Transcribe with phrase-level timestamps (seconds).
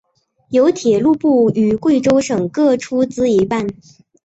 [0.49, 3.67] 由铁道部与贵州省各出资一半。